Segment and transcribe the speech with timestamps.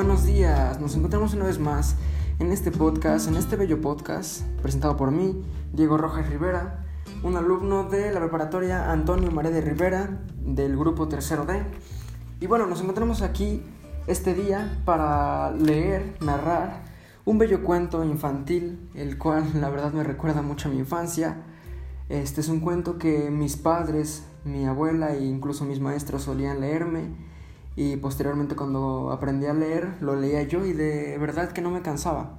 [0.00, 0.80] buenos días.
[0.80, 1.94] Nos encontramos una vez más
[2.38, 5.44] en este podcast, en este bello podcast, presentado por mí,
[5.74, 6.86] Diego Rojas Rivera,
[7.22, 11.62] un alumno de la preparatoria Antonio Maré de Rivera, del grupo tercero D.
[12.40, 13.62] Y bueno, nos encontramos aquí
[14.06, 16.82] este día para leer, narrar
[17.26, 21.42] un bello cuento infantil, el cual la verdad me recuerda mucho a mi infancia.
[22.08, 27.28] Este es un cuento que mis padres, mi abuela e incluso mis maestros solían leerme
[27.76, 31.82] y posteriormente cuando aprendí a leer lo leía yo y de verdad que no me
[31.82, 32.38] cansaba.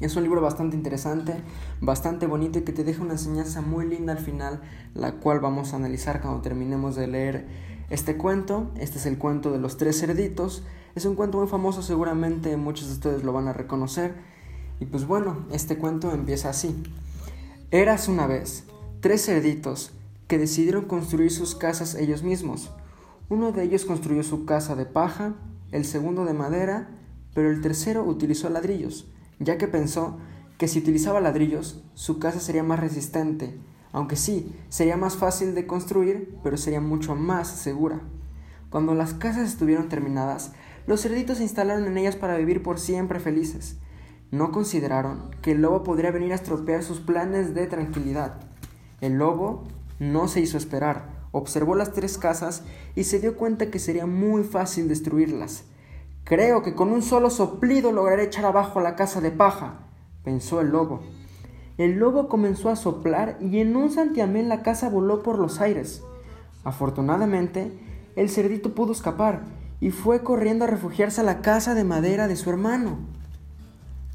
[0.00, 1.34] Es un libro bastante interesante,
[1.82, 4.62] bastante bonito y que te deja una enseñanza muy linda al final,
[4.94, 7.46] la cual vamos a analizar cuando terminemos de leer
[7.90, 8.70] este cuento.
[8.76, 10.64] Este es el cuento de los tres cerditos.
[10.94, 14.14] Es un cuento muy famoso, seguramente muchos de ustedes lo van a reconocer.
[14.80, 16.82] Y pues bueno, este cuento empieza así.
[17.70, 18.64] Eras una vez
[19.00, 19.92] tres cerditos
[20.28, 22.70] que decidieron construir sus casas ellos mismos.
[23.30, 25.36] Uno de ellos construyó su casa de paja,
[25.70, 26.88] el segundo de madera,
[27.32, 29.06] pero el tercero utilizó ladrillos,
[29.38, 30.18] ya que pensó
[30.58, 33.56] que si utilizaba ladrillos, su casa sería más resistente,
[33.92, 38.00] aunque sí, sería más fácil de construir, pero sería mucho más segura.
[38.68, 40.50] Cuando las casas estuvieron terminadas,
[40.88, 43.78] los cerditos se instalaron en ellas para vivir por siempre felices.
[44.32, 48.40] No consideraron que el lobo podría venir a estropear sus planes de tranquilidad.
[49.00, 49.68] El lobo
[50.00, 52.62] no se hizo esperar, observó las tres casas
[52.94, 55.64] y se dio cuenta que sería muy fácil destruirlas.
[56.24, 59.80] Creo que con un solo soplido lograré echar abajo la casa de paja,
[60.24, 61.00] pensó el lobo.
[61.78, 66.02] El lobo comenzó a soplar y en un santiamén la casa voló por los aires.
[66.62, 67.72] Afortunadamente,
[68.16, 69.44] el cerdito pudo escapar
[69.80, 72.98] y fue corriendo a refugiarse a la casa de madera de su hermano.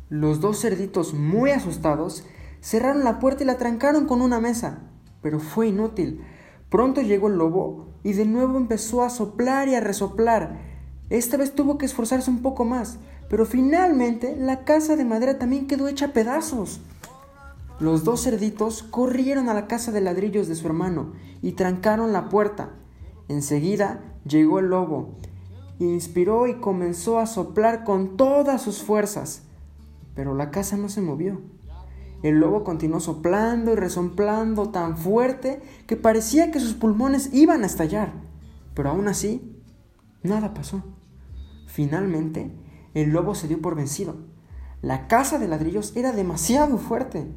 [0.09, 2.23] Los dos cerditos, muy asustados,
[2.61, 4.83] cerraron la puerta y la trancaron con una mesa,
[5.23, 6.21] pero fue inútil,
[6.69, 10.59] Pronto llegó el lobo y de nuevo empezó a soplar y a resoplar.
[11.09, 12.97] Esta vez tuvo que esforzarse un poco más,
[13.29, 16.81] pero finalmente la casa de madera también quedó hecha a pedazos.
[17.79, 22.29] Los dos cerditos corrieron a la casa de ladrillos de su hermano y trancaron la
[22.29, 22.69] puerta.
[23.27, 25.09] Enseguida llegó el lobo,
[25.79, 29.43] inspiró y comenzó a soplar con todas sus fuerzas,
[30.15, 31.41] pero la casa no se movió.
[32.25, 37.67] El lobo continuó soplando y resomplando tan fuerte que parecía que sus pulmones iban a
[37.67, 38.13] estallar.
[38.73, 39.61] Pero aún así,
[40.23, 40.81] nada pasó.
[41.67, 42.51] Finalmente,
[42.95, 44.15] el lobo se dio por vencido.
[44.81, 47.27] La casa de ladrillos era demasiado fuerte.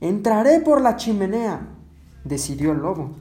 [0.00, 1.68] Entraré por la chimenea,
[2.24, 3.12] decidió el lobo.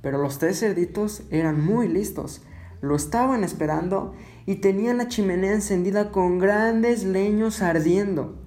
[0.00, 2.42] Pero los tres cerditos eran muy listos.
[2.80, 4.14] Lo estaban esperando
[4.46, 8.41] y tenían la chimenea encendida con grandes leños ardiendo.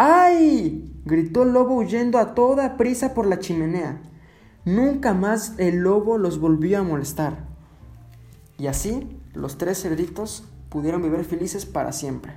[0.00, 0.94] ¡Ay!
[1.06, 4.00] gritó el lobo huyendo a toda prisa por la chimenea.
[4.64, 7.48] Nunca más el lobo los volvió a molestar.
[8.58, 12.34] Y así los tres cerditos pudieron vivir felices para siempre.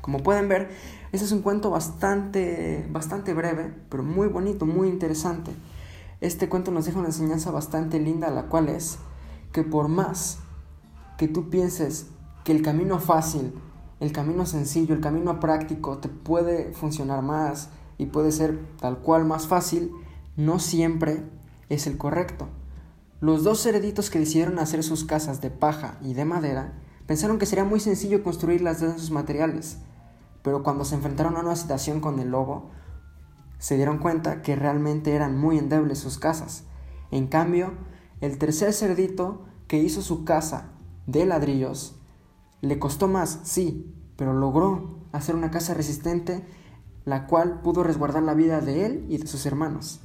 [0.00, 0.68] Como pueden ver,
[1.12, 5.52] este es un cuento bastante, bastante breve, pero muy bonito, muy interesante.
[6.20, 8.98] Este cuento nos deja una enseñanza bastante linda, la cual es
[9.52, 10.40] que por más
[11.18, 12.08] que tú pienses
[12.42, 13.52] que el camino fácil
[14.00, 19.24] el camino sencillo, el camino práctico te puede funcionar más y puede ser tal cual
[19.24, 19.92] más fácil,
[20.36, 21.24] no siempre
[21.68, 22.48] es el correcto.
[23.20, 26.74] Los dos cerditos que decidieron hacer sus casas de paja y de madera
[27.06, 29.78] pensaron que sería muy sencillo construirlas de esos materiales,
[30.42, 32.70] pero cuando se enfrentaron a una situación con el lobo,
[33.58, 36.64] se dieron cuenta que realmente eran muy endebles sus casas.
[37.10, 37.72] En cambio,
[38.20, 40.72] el tercer cerdito que hizo su casa
[41.06, 41.96] de ladrillos
[42.66, 46.44] le costó más, sí, pero logró hacer una casa resistente,
[47.04, 50.00] la cual pudo resguardar la vida de él y de sus hermanos.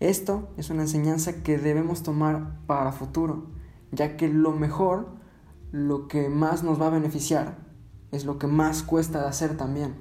[0.00, 3.46] Esto es una enseñanza que debemos tomar para futuro,
[3.92, 5.08] ya que lo mejor,
[5.72, 7.58] lo que más nos va a beneficiar,
[8.10, 9.94] es lo que más cuesta de hacer también.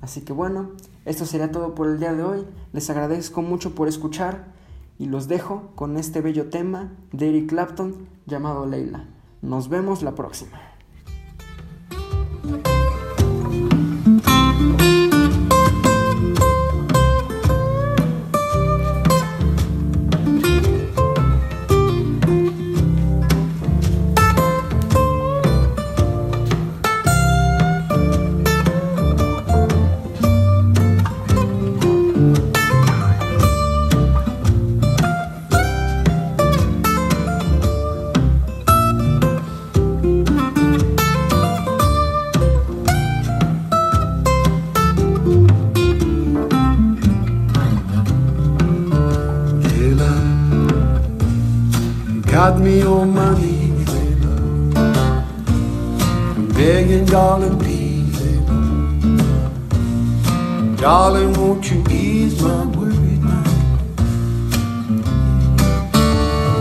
[0.00, 0.72] Así que bueno,
[1.04, 2.46] esto sería todo por el día de hoy.
[2.72, 4.52] Les agradezco mucho por escuchar
[4.98, 9.08] y los dejo con este bello tema de Eric Clapton llamado Leila.
[9.40, 10.73] Nos vemos la próxima.
[52.34, 54.26] Got me on my knees, baby.
[56.34, 59.16] I'm begging, darling, please, baby.
[60.82, 63.46] Darling, won't you ease my worried mind?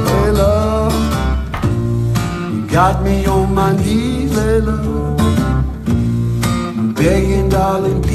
[0.09, 0.93] Hey, love,
[2.53, 5.19] you got me on my knees, hey, love.
[6.77, 8.12] I'm begging, darling, please.